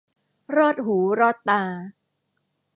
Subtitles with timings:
[0.57, 1.63] รอดหูรอดตา